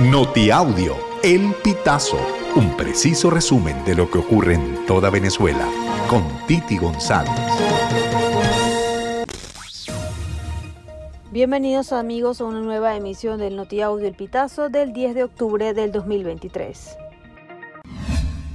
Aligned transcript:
Notiaudio, 0.00 0.96
El 1.22 1.54
Pitazo, 1.62 2.18
un 2.56 2.76
preciso 2.76 3.30
resumen 3.30 3.84
de 3.84 3.94
lo 3.94 4.10
que 4.10 4.18
ocurre 4.18 4.54
en 4.54 4.84
toda 4.86 5.08
Venezuela, 5.08 5.68
con 6.10 6.24
Titi 6.48 6.78
González. 6.78 7.30
Bienvenidos 11.30 11.92
amigos 11.92 12.40
a 12.40 12.44
una 12.44 12.60
nueva 12.60 12.96
emisión 12.96 13.38
del 13.38 13.54
Notiaudio 13.54 14.08
El 14.08 14.14
Pitazo 14.14 14.68
del 14.68 14.92
10 14.92 15.14
de 15.14 15.22
octubre 15.22 15.74
del 15.74 15.92
2023. 15.92 16.96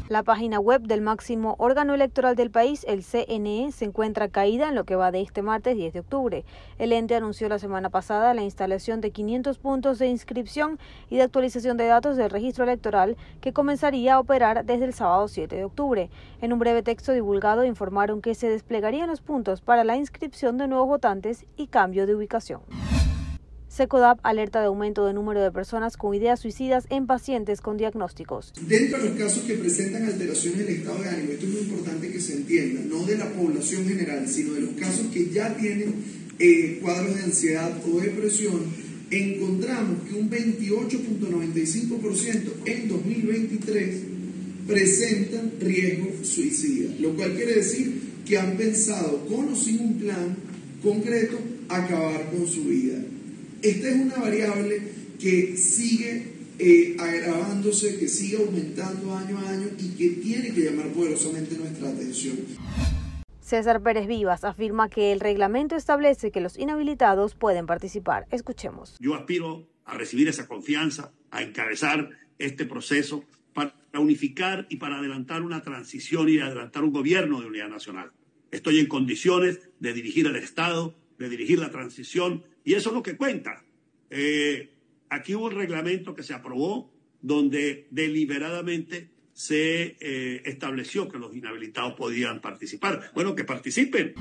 La 0.09 0.23
página 0.23 0.59
web 0.59 0.81
del 0.81 1.01
máximo 1.01 1.53
órgano 1.59 1.93
electoral 1.93 2.35
del 2.35 2.49
país, 2.49 2.83
el 2.89 3.03
CNE, 3.03 3.71
se 3.71 3.85
encuentra 3.85 4.27
caída 4.27 4.67
en 4.67 4.73
lo 4.73 4.83
que 4.83 4.95
va 4.95 5.11
de 5.11 5.21
este 5.21 5.43
martes 5.43 5.75
10 5.75 5.93
de 5.93 5.99
octubre. 5.99 6.45
El 6.79 6.93
ente 6.93 7.13
anunció 7.13 7.47
la 7.47 7.59
semana 7.59 7.91
pasada 7.91 8.33
la 8.33 8.41
instalación 8.41 9.01
de 9.01 9.11
500 9.11 9.59
puntos 9.59 9.99
de 9.99 10.07
inscripción 10.07 10.79
y 11.11 11.17
de 11.17 11.21
actualización 11.21 11.77
de 11.77 11.85
datos 11.85 12.17
del 12.17 12.31
registro 12.31 12.63
electoral 12.63 13.17
que 13.39 13.53
comenzaría 13.53 14.15
a 14.15 14.19
operar 14.19 14.65
desde 14.65 14.85
el 14.85 14.95
sábado 14.95 15.27
7 15.27 15.55
de 15.55 15.65
octubre. 15.65 16.09
En 16.41 16.53
un 16.53 16.57
breve 16.57 16.81
texto 16.81 17.11
divulgado 17.11 17.63
informaron 17.63 18.23
que 18.23 18.33
se 18.33 18.49
desplegarían 18.49 19.09
los 19.09 19.21
puntos 19.21 19.61
para 19.61 19.83
la 19.83 19.95
inscripción 19.95 20.57
de 20.57 20.67
nuevos 20.67 20.87
votantes 20.87 21.45
y 21.55 21.67
cambio 21.67 22.07
de 22.07 22.15
ubicación. 22.15 22.61
SECODAP 23.69 24.19
alerta 24.23 24.61
de 24.61 24.65
aumento 24.65 25.05
de 25.05 25.13
número 25.13 25.43
de 25.43 25.51
personas 25.51 25.95
con 25.95 26.15
ideas 26.15 26.39
suicidas 26.39 26.85
en 26.89 27.05
pacientes 27.05 27.61
con 27.61 27.77
diagnósticos. 27.77 28.51
Dentro 28.67 28.97
de 28.97 29.09
los 29.09 29.17
casos 29.17 29.43
que 29.43 29.53
presentan 29.53 30.05
alteraciones 30.05 30.65
del 30.65 30.77
estado 30.77 31.03
de 31.03 31.09
ánimo, 31.09 31.33
esto 31.33 31.45
es 31.45 31.51
muy 31.51 31.61
importante 31.61 32.11
que 32.11 32.19
se 32.19 32.33
entienda, 32.33 32.81
no 32.83 33.05
de 33.05 33.17
la 33.17 33.31
población 33.31 33.87
general, 33.87 34.27
sino 34.27 34.53
de 34.53 34.61
los 34.61 34.71
casos 34.71 35.05
que 35.13 35.29
ya 35.29 35.55
tienen 35.55 36.03
eh, 36.39 36.79
cuadros 36.81 37.15
de 37.15 37.21
ansiedad 37.21 37.71
o 37.85 37.99
depresión, 37.99 38.59
encontramos 39.11 39.99
que 40.09 40.15
un 40.15 40.31
28.95% 40.31 42.51
en 42.65 42.89
2023 42.89 44.01
presentan 44.67 45.51
riesgo 45.59 46.11
suicida, 46.23 46.89
lo 46.99 47.15
cual 47.15 47.35
quiere 47.35 47.57
decir 47.57 48.01
que 48.25 48.35
han 48.37 48.57
pensado 48.57 49.27
con 49.27 49.49
o 49.49 49.55
sin 49.55 49.79
un 49.79 49.99
plan 49.99 50.35
concreto 50.81 51.37
acabar 51.69 52.31
con 52.31 52.47
su 52.47 52.63
vida. 52.63 52.97
Esta 53.61 53.89
es 53.89 53.95
una 53.95 54.15
variable 54.15 54.81
que 55.19 55.57
sigue 55.57 56.33
eh, 56.59 56.95
agravándose, 56.97 57.99
que 57.99 58.07
sigue 58.07 58.37
aumentando 58.37 59.13
año 59.13 59.37
a 59.37 59.49
año 59.49 59.67
y 59.77 59.95
que 59.95 60.09
tiene 60.21 60.53
que 60.53 60.61
llamar 60.61 60.87
poderosamente 60.93 61.57
nuestra 61.57 61.89
atención. 61.89 62.37
César 63.41 63.81
Pérez 63.81 64.07
Vivas 64.07 64.45
afirma 64.45 64.89
que 64.89 65.11
el 65.11 65.19
reglamento 65.19 65.75
establece 65.75 66.31
que 66.31 66.39
los 66.39 66.57
inhabilitados 66.57 67.35
pueden 67.35 67.65
participar. 67.65 68.27
Escuchemos. 68.31 68.95
Yo 68.99 69.15
aspiro 69.15 69.67
a 69.83 69.97
recibir 69.97 70.29
esa 70.29 70.47
confianza, 70.47 71.11
a 71.31 71.41
encabezar 71.41 72.11
este 72.37 72.65
proceso 72.65 73.25
para 73.53 73.73
unificar 73.95 74.67
y 74.69 74.77
para 74.77 74.99
adelantar 74.99 75.41
una 75.41 75.61
transición 75.63 76.29
y 76.29 76.39
adelantar 76.39 76.83
un 76.83 76.93
gobierno 76.93 77.41
de 77.41 77.47
unidad 77.47 77.67
nacional. 77.67 78.11
Estoy 78.51 78.79
en 78.79 78.87
condiciones 78.87 79.59
de 79.79 79.93
dirigir 79.93 80.27
el 80.27 80.35
Estado, 80.37 80.95
de 81.17 81.27
dirigir 81.27 81.59
la 81.59 81.71
transición 81.71 82.43
y 82.69 82.75
eso 82.75 82.89
es 82.89 82.95
lo 82.95 83.01
que 83.01 83.17
cuenta. 83.17 83.65
Eh, 84.11 84.69
aquí 85.09 85.33
hubo 85.33 85.47
un 85.47 85.55
reglamento 85.55 86.13
que 86.13 86.21
se 86.21 86.35
aprobó 86.35 86.93
donde 87.19 87.87
deliberadamente 87.89 89.09
se 89.33 89.97
eh, 89.99 90.43
estableció 90.45 91.09
que 91.09 91.17
los 91.17 91.35
inhabilitados 91.35 91.93
podían 91.93 92.41
participar. 92.41 93.09
Bueno, 93.15 93.33
que 93.33 93.43
participen. 93.43 94.13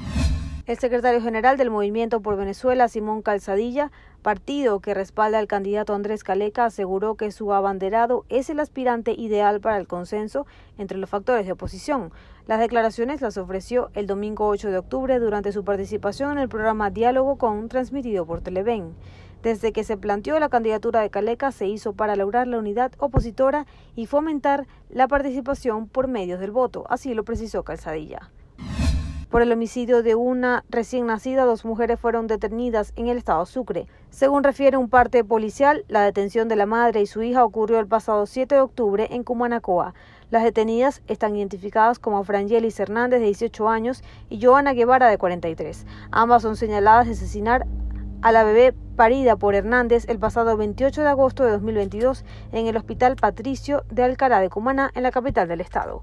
El 0.68 0.76
secretario 0.76 1.22
general 1.22 1.56
del 1.56 1.70
Movimiento 1.70 2.20
por 2.20 2.36
Venezuela, 2.36 2.88
Simón 2.88 3.22
Calzadilla, 3.22 3.90
partido 4.20 4.80
que 4.80 4.92
respalda 4.92 5.38
al 5.38 5.46
candidato 5.46 5.94
Andrés 5.94 6.24
Caleca, 6.24 6.66
aseguró 6.66 7.14
que 7.14 7.32
su 7.32 7.54
abanderado 7.54 8.26
es 8.28 8.50
el 8.50 8.60
aspirante 8.60 9.12
ideal 9.12 9.62
para 9.62 9.78
el 9.78 9.86
consenso 9.86 10.46
entre 10.76 10.98
los 10.98 11.08
factores 11.08 11.46
de 11.46 11.52
oposición. 11.52 12.12
Las 12.46 12.60
declaraciones 12.60 13.22
las 13.22 13.38
ofreció 13.38 13.88
el 13.94 14.06
domingo 14.06 14.46
8 14.46 14.70
de 14.70 14.76
octubre 14.76 15.18
durante 15.18 15.52
su 15.52 15.64
participación 15.64 16.32
en 16.32 16.38
el 16.40 16.50
programa 16.50 16.90
Diálogo 16.90 17.36
con, 17.36 17.70
transmitido 17.70 18.26
por 18.26 18.42
Televen. 18.42 18.92
Desde 19.42 19.72
que 19.72 19.84
se 19.84 19.96
planteó 19.96 20.38
la 20.38 20.50
candidatura 20.50 21.00
de 21.00 21.08
Caleca 21.08 21.50
se 21.50 21.66
hizo 21.66 21.94
para 21.94 22.14
lograr 22.14 22.46
la 22.46 22.58
unidad 22.58 22.92
opositora 22.98 23.64
y 23.96 24.04
fomentar 24.04 24.66
la 24.90 25.08
participación 25.08 25.88
por 25.88 26.08
medios 26.08 26.40
del 26.40 26.50
voto, 26.50 26.84
así 26.90 27.14
lo 27.14 27.24
precisó 27.24 27.62
Calzadilla. 27.62 28.28
Por 29.30 29.42
el 29.42 29.52
homicidio 29.52 30.02
de 30.02 30.14
una 30.14 30.64
recién 30.70 31.04
nacida, 31.04 31.44
dos 31.44 31.66
mujeres 31.66 32.00
fueron 32.00 32.26
detenidas 32.26 32.94
en 32.96 33.08
el 33.08 33.18
estado 33.18 33.44
Sucre. 33.44 33.86
Según 34.08 34.42
refiere 34.42 34.78
un 34.78 34.88
parte 34.88 35.22
policial, 35.22 35.84
la 35.88 36.02
detención 36.02 36.48
de 36.48 36.56
la 36.56 36.64
madre 36.64 37.02
y 37.02 37.06
su 37.06 37.22
hija 37.22 37.44
ocurrió 37.44 37.78
el 37.78 37.86
pasado 37.86 38.24
7 38.24 38.54
de 38.54 38.60
octubre 38.62 39.06
en 39.10 39.24
Cumanacoa. 39.24 39.92
Las 40.30 40.44
detenidas 40.44 41.02
están 41.08 41.36
identificadas 41.36 41.98
como 41.98 42.24
Frangelis 42.24 42.80
Hernández, 42.80 43.20
de 43.20 43.26
18 43.26 43.68
años, 43.68 44.02
y 44.30 44.42
Joana 44.42 44.72
Guevara, 44.72 45.08
de 45.08 45.18
43. 45.18 45.84
Ambas 46.10 46.40
son 46.40 46.56
señaladas 46.56 47.04
de 47.04 47.12
asesinar 47.12 47.66
a 48.22 48.32
la 48.32 48.44
bebé 48.44 48.74
parida 48.96 49.36
por 49.36 49.54
Hernández 49.54 50.08
el 50.08 50.18
pasado 50.18 50.56
28 50.56 51.02
de 51.02 51.08
agosto 51.08 51.44
de 51.44 51.50
2022 51.52 52.24
en 52.52 52.66
el 52.66 52.78
Hospital 52.78 53.16
Patricio 53.16 53.84
de 53.90 54.04
Alcalá 54.04 54.40
de 54.40 54.48
Cumaná, 54.48 54.90
en 54.94 55.02
la 55.02 55.10
capital 55.10 55.48
del 55.48 55.60
estado. 55.60 56.02